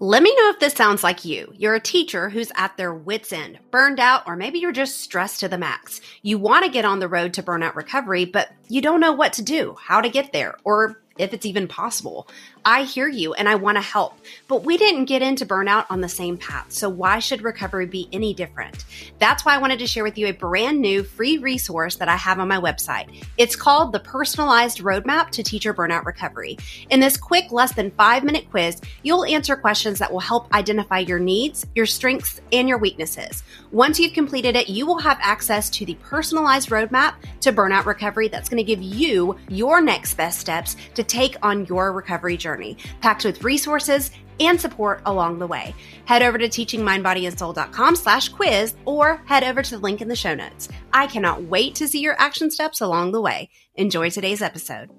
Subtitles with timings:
[0.00, 1.52] Let me know if this sounds like you.
[1.56, 5.40] You're a teacher who's at their wits' end, burned out, or maybe you're just stressed
[5.40, 6.00] to the max.
[6.22, 9.32] You want to get on the road to burnout recovery, but you don't know what
[9.34, 12.28] to do, how to get there, or if it's even possible.
[12.64, 16.00] I hear you and I want to help, but we didn't get into burnout on
[16.00, 16.66] the same path.
[16.72, 18.84] So why should recovery be any different?
[19.18, 22.16] That's why I wanted to share with you a brand new free resource that I
[22.16, 23.24] have on my website.
[23.36, 26.58] It's called the Personalized Roadmap to Teacher Burnout Recovery.
[26.90, 30.98] In this quick, less than five minute quiz, you'll answer questions that will help identify
[30.98, 33.42] your needs, your strengths, and your weaknesses.
[33.72, 38.28] Once you've completed it, you will have access to the personalized roadmap to burnout recovery
[38.28, 42.76] that's going to give you your next best steps to take on your recovery journey,
[43.00, 45.74] packed with resources and support along the way.
[46.04, 50.34] Head over to teachingmindbodyandsoul.com slash quiz or head over to the link in the show
[50.34, 50.68] notes.
[50.92, 53.50] I cannot wait to see your action steps along the way.
[53.74, 54.90] Enjoy today's episode.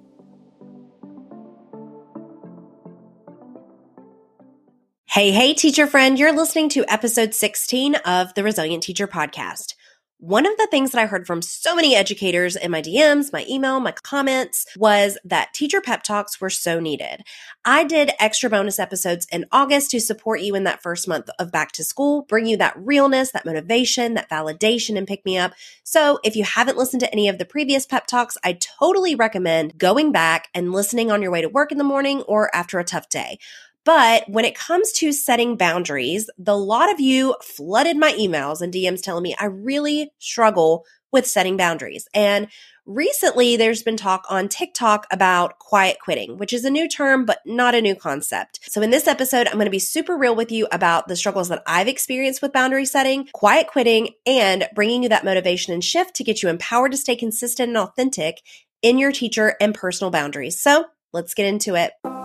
[5.06, 9.74] Hey, hey, teacher friend, you're listening to episode 16 of the Resilient Teacher Podcast.
[10.22, 13.46] One of the things that I heard from so many educators in my DMs, my
[13.50, 17.24] email, my comments was that teacher pep talks were so needed.
[17.64, 21.54] I did extra bonus episodes in August to support you in that first month of
[21.54, 25.54] back to school, bring you that realness, that motivation, that validation, and pick me up.
[25.86, 29.78] So if you haven't listened to any of the previous pep talks, I totally recommend
[29.78, 32.84] going back and listening on your way to work in the morning or after a
[32.84, 33.40] tough day.
[33.86, 38.74] But when it comes to setting boundaries, the lot of you flooded my emails and
[38.74, 42.08] DMs telling me I really struggle with setting boundaries.
[42.14, 42.48] And
[42.86, 47.40] recently there's been talk on TikTok about quiet quitting, which is a new term, but
[47.46, 48.60] not a new concept.
[48.64, 51.50] So in this episode, I'm going to be super real with you about the struggles
[51.50, 56.16] that I've experienced with boundary setting, quiet quitting, and bringing you that motivation and shift
[56.16, 58.42] to get you empowered to stay consistent and authentic
[58.82, 60.60] in your teacher and personal boundaries.
[60.62, 62.19] So let's get into it.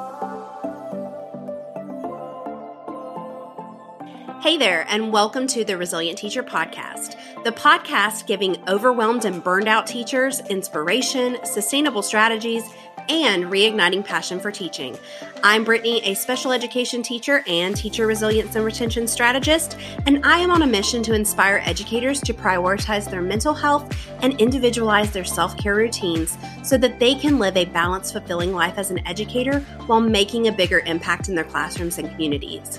[4.45, 9.69] Hey there, and welcome to the Resilient Teacher Podcast, the podcast giving overwhelmed and burned
[9.69, 12.63] out teachers inspiration, sustainable strategies,
[13.09, 14.99] and reigniting passion for teaching.
[15.43, 20.51] I'm Brittany, a special education teacher and teacher resilience and retention strategist, and I am
[20.51, 25.57] on a mission to inspire educators to prioritize their mental health and individualize their self
[25.57, 30.03] care routines so that they can live a balanced, fulfilling life as an educator while
[30.03, 32.79] making a bigger impact in their classrooms and communities.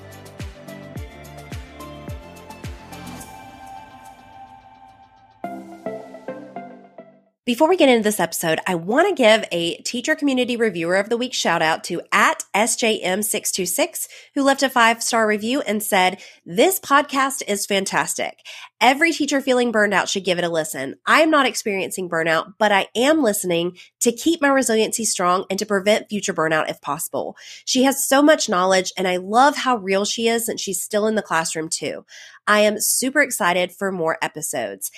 [7.51, 11.09] Before we get into this episode, I want to give a teacher community reviewer of
[11.09, 16.21] the week shout out to at SJM626, who left a five star review and said,
[16.45, 18.37] This podcast is fantastic.
[18.79, 20.95] Every teacher feeling burned out should give it a listen.
[21.05, 25.59] I am not experiencing burnout, but I am listening to keep my resiliency strong and
[25.59, 27.35] to prevent future burnout if possible.
[27.65, 31.05] She has so much knowledge and I love how real she is since she's still
[31.05, 32.05] in the classroom too.
[32.47, 34.89] I am super excited for more episodes.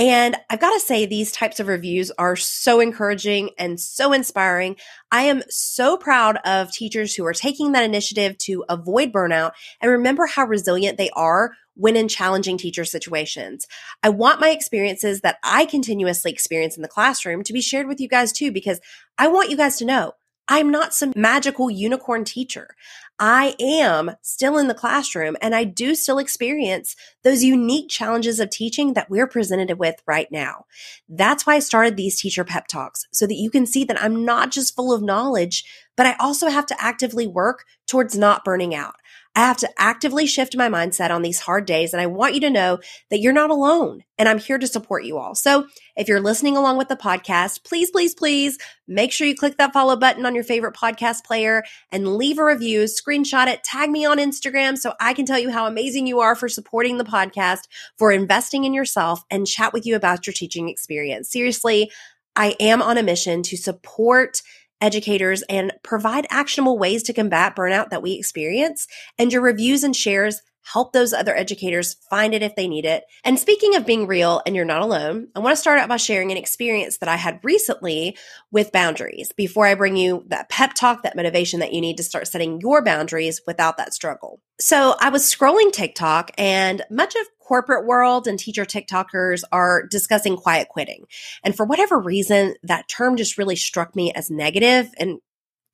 [0.00, 4.76] And I've got to say, these types of reviews are so encouraging and so inspiring.
[5.12, 9.90] I am so proud of teachers who are taking that initiative to avoid burnout and
[9.90, 13.66] remember how resilient they are when in challenging teacher situations.
[14.02, 18.00] I want my experiences that I continuously experience in the classroom to be shared with
[18.00, 18.80] you guys too, because
[19.18, 20.14] I want you guys to know
[20.50, 22.74] I'm not some magical unicorn teacher.
[23.20, 28.50] I am still in the classroom and I do still experience those unique challenges of
[28.50, 30.64] teaching that we're presented with right now.
[31.08, 34.24] That's why I started these teacher pep talks so that you can see that I'm
[34.24, 35.64] not just full of knowledge,
[35.96, 38.94] but I also have to actively work towards not burning out.
[39.36, 41.92] I have to actively shift my mindset on these hard days.
[41.92, 42.80] And I want you to know
[43.10, 45.36] that you're not alone and I'm here to support you all.
[45.36, 48.58] So if you're listening along with the podcast, please, please, please
[48.88, 51.62] make sure you click that follow button on your favorite podcast player
[51.92, 55.50] and leave a review, screenshot it, tag me on Instagram so I can tell you
[55.50, 57.68] how amazing you are for supporting the podcast,
[57.98, 61.30] for investing in yourself and chat with you about your teaching experience.
[61.30, 61.90] Seriously,
[62.34, 64.42] I am on a mission to support
[64.80, 68.86] educators and provide actionable ways to combat burnout that we experience.
[69.18, 73.04] And your reviews and shares help those other educators find it if they need it.
[73.24, 75.96] And speaking of being real and you're not alone, I want to start out by
[75.96, 78.16] sharing an experience that I had recently
[78.52, 82.02] with boundaries before I bring you that pep talk, that motivation that you need to
[82.02, 84.40] start setting your boundaries without that struggle.
[84.60, 90.36] So I was scrolling TikTok and much of corporate world and teacher TikTokers are discussing
[90.36, 91.04] quiet quitting.
[91.42, 95.18] And for whatever reason, that term just really struck me as negative and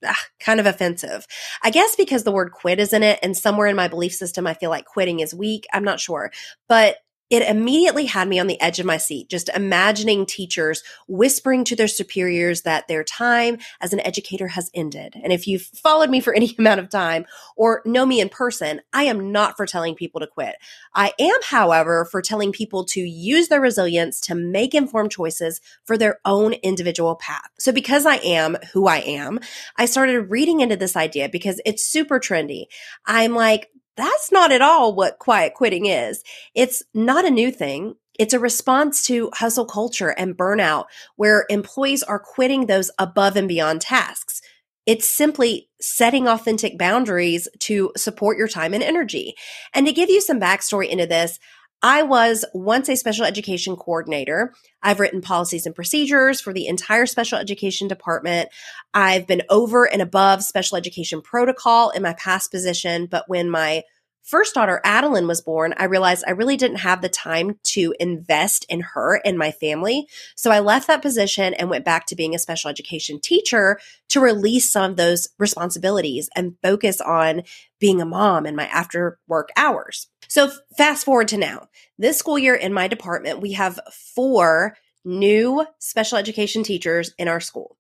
[0.02, 1.26] ah, kind of offensive.
[1.62, 4.46] I guess because the word quit is in it and somewhere in my belief system
[4.46, 5.66] I feel like quitting is weak.
[5.70, 6.32] I'm not sure.
[6.66, 6.96] But
[7.28, 11.74] it immediately had me on the edge of my seat, just imagining teachers whispering to
[11.74, 15.14] their superiors that their time as an educator has ended.
[15.22, 17.26] And if you've followed me for any amount of time
[17.56, 20.56] or know me in person, I am not for telling people to quit.
[20.94, 25.98] I am, however, for telling people to use their resilience to make informed choices for
[25.98, 27.48] their own individual path.
[27.58, 29.40] So because I am who I am,
[29.76, 32.66] I started reading into this idea because it's super trendy.
[33.04, 36.22] I'm like, that's not at all what quiet quitting is.
[36.54, 37.96] It's not a new thing.
[38.18, 43.48] It's a response to hustle culture and burnout where employees are quitting those above and
[43.48, 44.40] beyond tasks.
[44.86, 49.34] It's simply setting authentic boundaries to support your time and energy.
[49.74, 51.38] And to give you some backstory into this,
[51.82, 54.54] I was once a special education coordinator.
[54.82, 58.48] I've written policies and procedures for the entire special education department.
[58.94, 63.82] I've been over and above special education protocol in my past position, but when my
[64.26, 68.66] first daughter, Adeline, was born, I realized I really didn't have the time to invest
[68.68, 70.08] in her and my family.
[70.34, 74.20] So I left that position and went back to being a special education teacher to
[74.20, 77.42] release some of those responsibilities and focus on
[77.78, 80.08] being a mom in my after work hours.
[80.28, 81.68] So fast forward to now.
[81.98, 83.80] This school year in my department, we have
[84.14, 87.76] four new special education teachers in our school.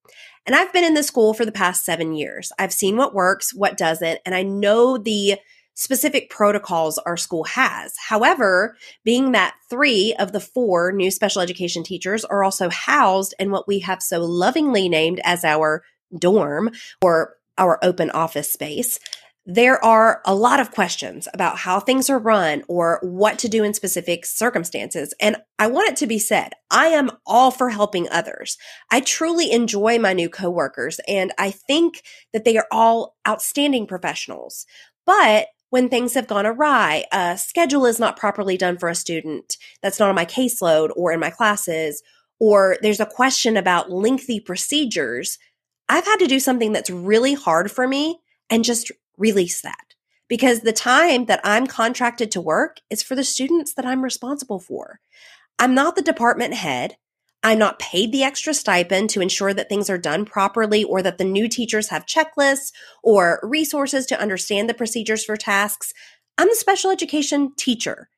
[0.46, 2.52] And I've been in the school for the past seven years.
[2.58, 5.38] I've seen what works, what doesn't, and I know the
[5.74, 7.94] specific protocols our school has.
[7.98, 13.50] However, being that three of the four new special education teachers are also housed in
[13.50, 15.82] what we have so lovingly named as our
[16.18, 16.70] dorm
[17.02, 18.98] or our open office space,
[19.48, 23.62] there are a lot of questions about how things are run or what to do
[23.62, 25.14] in specific circumstances.
[25.20, 28.58] And I want it to be said, I am all for helping others.
[28.90, 32.02] I truly enjoy my new coworkers and I think
[32.32, 34.66] that they are all outstanding professionals.
[35.06, 39.56] But when things have gone awry, a schedule is not properly done for a student
[39.80, 42.02] that's not on my caseload or in my classes,
[42.40, 45.38] or there's a question about lengthy procedures,
[45.88, 48.18] I've had to do something that's really hard for me
[48.50, 49.94] and just release that.
[50.28, 54.58] Because the time that I'm contracted to work is for the students that I'm responsible
[54.58, 55.00] for.
[55.58, 56.96] I'm not the department head.
[57.42, 61.18] I'm not paid the extra stipend to ensure that things are done properly or that
[61.18, 62.72] the new teachers have checklists
[63.04, 65.92] or resources to understand the procedures for tasks.
[66.38, 68.08] I'm the special education teacher.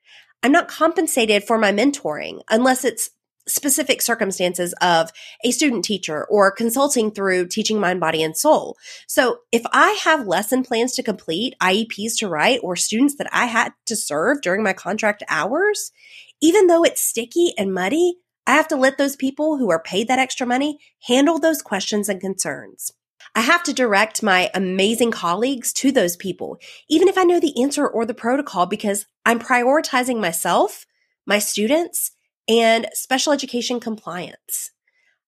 [0.42, 3.10] I'm not compensated for my mentoring unless it's
[3.48, 5.10] specific circumstances of
[5.44, 8.76] a student teacher or consulting through teaching mind, body, and soul.
[9.06, 13.46] So if I have lesson plans to complete, IEPs to write, or students that I
[13.46, 15.92] had to serve during my contract hours,
[16.40, 18.16] even though it's sticky and muddy,
[18.46, 22.08] I have to let those people who are paid that extra money handle those questions
[22.08, 22.92] and concerns.
[23.34, 26.58] I have to direct my amazing colleagues to those people,
[26.88, 30.86] even if I know the answer or the protocol, because I'm prioritizing myself,
[31.26, 32.12] my students,
[32.48, 34.70] and special education compliance.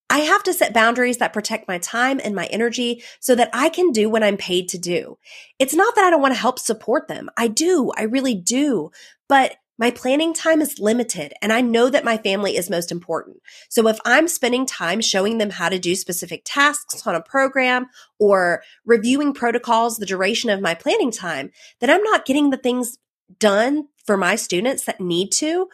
[0.08, 3.68] I have to set boundaries that protect my time and my energy so that I
[3.68, 5.18] can do what I'm paid to do.
[5.60, 7.30] It's not that I don't want to help support them.
[7.36, 7.92] I do.
[7.96, 8.90] I really do.
[9.28, 13.38] But my planning time is limited and I know that my family is most important.
[13.70, 17.86] So if I'm spending time showing them how to do specific tasks on a program
[18.18, 22.98] or reviewing protocols the duration of my planning time, then I'm not getting the things
[23.38, 25.68] done for my students that need to,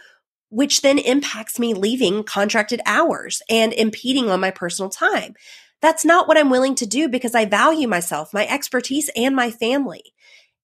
[0.48, 5.34] which then impacts me leaving contracted hours and impeding on my personal time.
[5.82, 9.50] That's not what I'm willing to do because I value myself, my expertise, and my
[9.50, 10.14] family.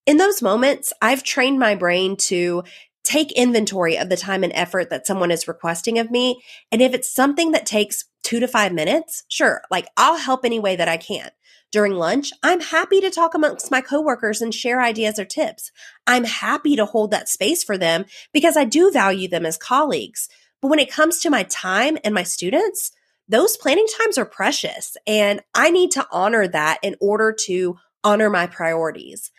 [0.06, 2.64] In those moments, I've trained my brain to
[3.04, 6.42] take inventory of the time and effort that someone is requesting of me.
[6.70, 10.58] And if it's something that takes two to five minutes, sure, like I'll help any
[10.58, 11.30] way that I can.
[11.72, 15.72] During lunch, I'm happy to talk amongst my coworkers and share ideas or tips.
[16.06, 20.28] I'm happy to hold that space for them because I do value them as colleagues.
[20.60, 22.92] But when it comes to my time and my students,
[23.26, 28.28] those planning times are precious and I need to honor that in order to honor
[28.28, 29.30] my priorities.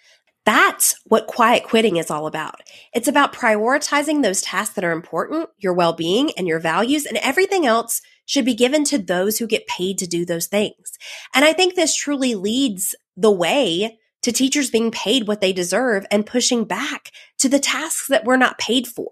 [0.45, 2.62] That's what quiet quitting is all about.
[2.93, 7.17] It's about prioritizing those tasks that are important, your well being and your values, and
[7.17, 10.97] everything else should be given to those who get paid to do those things.
[11.33, 16.05] And I think this truly leads the way to teachers being paid what they deserve
[16.09, 19.09] and pushing back to the tasks that we're not paid for.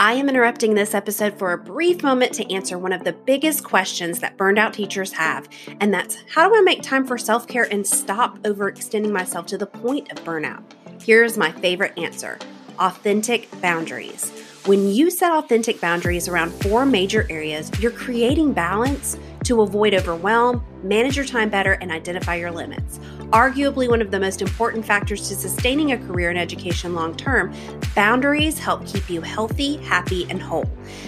[0.00, 3.64] I am interrupting this episode for a brief moment to answer one of the biggest
[3.64, 5.48] questions that burned out teachers have,
[5.80, 9.58] and that's how do I make time for self care and stop overextending myself to
[9.58, 10.62] the point of burnout?
[11.02, 12.38] Here's my favorite answer
[12.78, 14.30] authentic boundaries.
[14.66, 20.64] When you set authentic boundaries around four major areas, you're creating balance to avoid overwhelm,
[20.84, 23.00] manage your time better, and identify your limits.
[23.30, 27.52] Arguably, one of the most important factors to sustaining a career in education long term,
[27.94, 30.64] boundaries help keep you healthy, happy, and whole.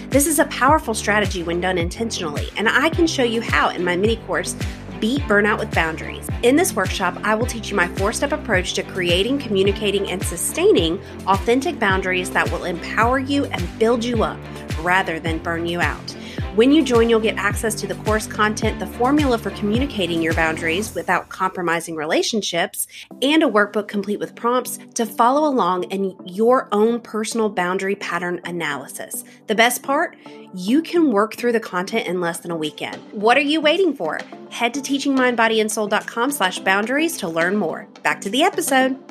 [0.09, 3.83] This is a powerful strategy when done intentionally, and I can show you how in
[3.83, 4.55] my mini course,
[4.99, 6.29] Beat Burnout with Boundaries.
[6.43, 10.21] In this workshop, I will teach you my four step approach to creating, communicating, and
[10.21, 14.37] sustaining authentic boundaries that will empower you and build you up
[14.83, 16.15] rather than burn you out.
[16.55, 20.33] When you join, you'll get access to the course content, the formula for communicating your
[20.33, 22.87] boundaries without compromising relationships,
[23.21, 28.41] and a workbook complete with prompts to follow along in your own personal boundary pattern
[28.43, 29.23] analysis.
[29.47, 30.17] The best part?
[30.53, 32.97] You can work through the content in less than a weekend.
[33.13, 34.19] What are you waiting for?
[34.49, 37.87] Head to teachingmindbodyandsoul.com slash boundaries to learn more.
[38.03, 39.10] Back to the episode.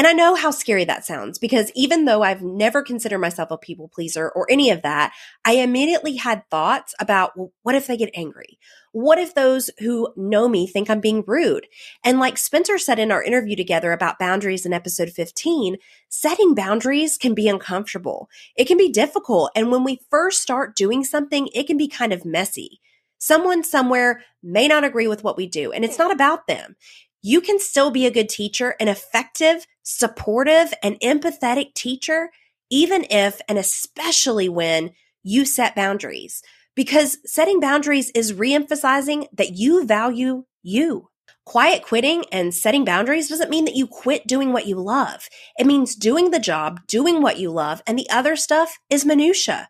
[0.00, 3.58] And I know how scary that sounds because even though I've never considered myself a
[3.58, 5.12] people pleaser or any of that,
[5.44, 8.58] I immediately had thoughts about well, what if they get angry?
[8.92, 11.66] What if those who know me think I'm being rude?
[12.02, 15.76] And like Spencer said in our interview together about boundaries in episode 15,
[16.08, 18.30] setting boundaries can be uncomfortable.
[18.56, 19.50] It can be difficult.
[19.54, 22.80] And when we first start doing something, it can be kind of messy.
[23.18, 26.74] Someone somewhere may not agree with what we do, and it's not about them
[27.22, 32.30] you can still be a good teacher, an effective, supportive, and empathetic teacher,
[32.70, 34.90] even if and especially when
[35.22, 36.42] you set boundaries.
[36.74, 41.08] Because setting boundaries is reemphasizing that you value you.
[41.44, 45.28] Quiet quitting and setting boundaries doesn't mean that you quit doing what you love.
[45.58, 49.68] It means doing the job, doing what you love, and the other stuff is minutia.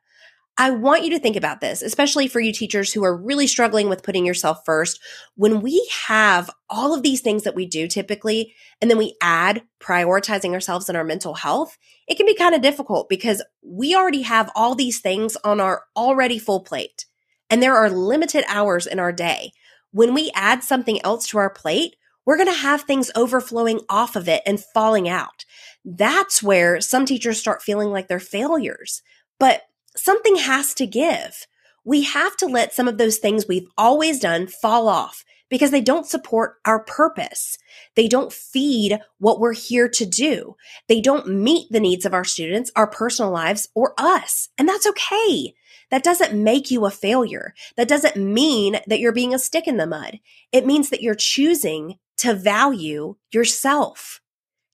[0.60, 3.88] I want you to think about this, especially for you teachers who are really struggling
[3.88, 5.00] with putting yourself first.
[5.34, 9.62] When we have all of these things that we do typically, and then we add
[9.80, 14.20] prioritizing ourselves and our mental health, it can be kind of difficult because we already
[14.20, 17.06] have all these things on our already full plate.
[17.48, 19.52] And there are limited hours in our day.
[19.92, 24.14] When we add something else to our plate, we're going to have things overflowing off
[24.14, 25.46] of it and falling out.
[25.86, 29.00] That's where some teachers start feeling like they're failures.
[29.38, 29.62] But
[29.96, 31.46] something has to give.
[31.84, 35.80] We have to let some of those things we've always done fall off because they
[35.80, 37.58] don't support our purpose.
[37.96, 40.56] They don't feed what we're here to do.
[40.88, 44.48] They don't meet the needs of our students, our personal lives, or us.
[44.56, 45.54] And that's okay.
[45.90, 47.52] That doesn't make you a failure.
[47.76, 50.20] That doesn't mean that you're being a stick in the mud.
[50.52, 54.19] It means that you're choosing to value yourself.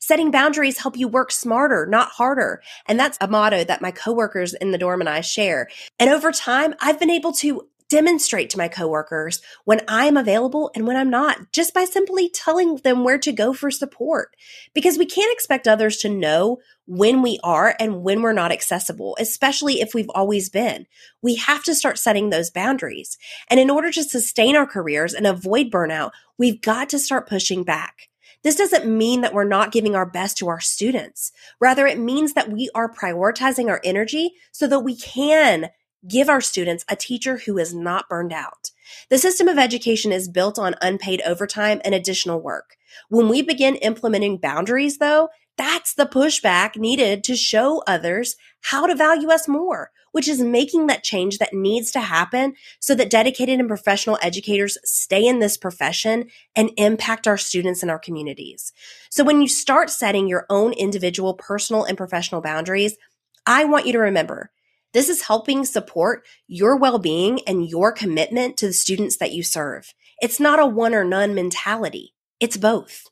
[0.06, 2.62] Setting boundaries help you work smarter, not harder.
[2.86, 5.66] And that's a motto that my coworkers in the dorm and I share.
[5.98, 10.86] And over time, I've been able to demonstrate to my coworkers when I'm available and
[10.86, 14.36] when I'm not, just by simply telling them where to go for support.
[14.74, 19.16] Because we can't expect others to know when we are and when we're not accessible,
[19.18, 20.86] especially if we've always been.
[21.20, 23.18] We have to start setting those boundaries.
[23.50, 27.64] And in order to sustain our careers and avoid burnout, we've got to start pushing
[27.64, 28.08] back.
[28.42, 31.32] This doesn't mean that we're not giving our best to our students.
[31.60, 35.70] Rather, it means that we are prioritizing our energy so that we can
[36.06, 38.70] give our students a teacher who is not burned out.
[39.10, 42.76] The system of education is built on unpaid overtime and additional work.
[43.08, 48.94] When we begin implementing boundaries, though, that's the pushback needed to show others how to
[48.94, 53.60] value us more, which is making that change that needs to happen so that dedicated
[53.60, 56.24] and professional educators stay in this profession
[56.56, 58.72] and impact our students and our communities.
[59.10, 62.96] So when you start setting your own individual personal and professional boundaries,
[63.44, 64.50] I want you to remember
[64.94, 69.92] this is helping support your well-being and your commitment to the students that you serve.
[70.22, 72.14] It's not a one or none mentality.
[72.40, 73.04] It's both.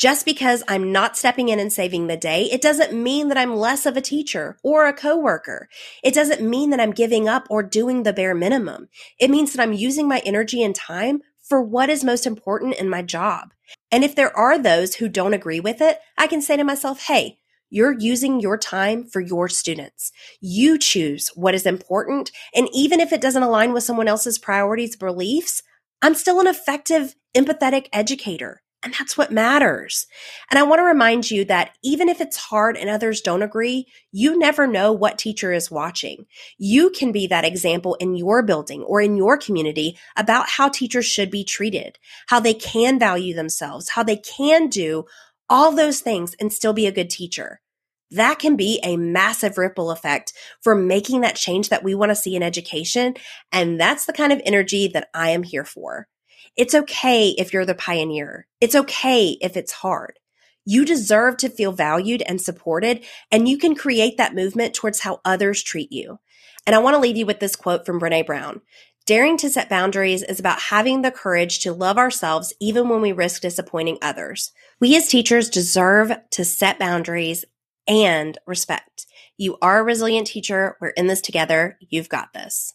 [0.00, 3.54] Just because I'm not stepping in and saving the day, it doesn't mean that I'm
[3.54, 5.68] less of a teacher or a coworker.
[6.02, 8.88] It doesn't mean that I'm giving up or doing the bare minimum.
[9.18, 12.88] It means that I'm using my energy and time for what is most important in
[12.88, 13.50] my job.
[13.92, 17.02] And if there are those who don't agree with it, I can say to myself,
[17.02, 17.36] Hey,
[17.68, 20.12] you're using your time for your students.
[20.40, 22.30] You choose what is important.
[22.54, 25.62] And even if it doesn't align with someone else's priorities, beliefs,
[26.00, 28.62] I'm still an effective, empathetic educator.
[28.82, 30.06] And that's what matters.
[30.50, 33.86] And I want to remind you that even if it's hard and others don't agree,
[34.10, 36.24] you never know what teacher is watching.
[36.56, 41.04] You can be that example in your building or in your community about how teachers
[41.04, 45.04] should be treated, how they can value themselves, how they can do
[45.50, 47.60] all those things and still be a good teacher.
[48.12, 50.32] That can be a massive ripple effect
[50.62, 53.14] for making that change that we want to see in education.
[53.52, 56.08] And that's the kind of energy that I am here for.
[56.56, 58.46] It's okay if you're the pioneer.
[58.60, 60.18] It's okay if it's hard.
[60.64, 65.20] You deserve to feel valued and supported, and you can create that movement towards how
[65.24, 66.18] others treat you.
[66.66, 68.60] And I want to leave you with this quote from Brene Brown.
[69.06, 73.12] Daring to set boundaries is about having the courage to love ourselves even when we
[73.12, 74.52] risk disappointing others.
[74.78, 77.44] We as teachers deserve to set boundaries
[77.88, 79.06] and respect.
[79.36, 80.76] You are a resilient teacher.
[80.80, 81.78] We're in this together.
[81.80, 82.74] You've got this.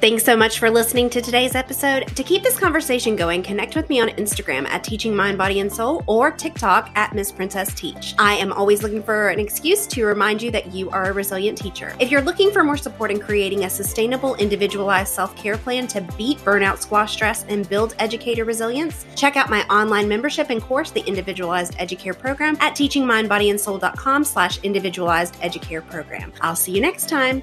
[0.00, 2.06] Thanks so much for listening to today's episode.
[2.16, 5.70] To keep this conversation going, connect with me on Instagram at Teaching Mind, Body, and
[5.70, 8.14] Soul or TikTok at Miss Princess Teach.
[8.18, 11.58] I am always looking for an excuse to remind you that you are a resilient
[11.58, 11.94] teacher.
[12.00, 16.00] If you're looking for more support in creating a sustainable, individualized self care plan to
[16.16, 20.90] beat burnout, squash stress, and build educator resilience, check out my online membership and course,
[20.90, 26.32] the Individualized Educare Program, at teachingmindbodyandsoul.com slash individualized educare program.
[26.40, 27.42] I'll see you next time.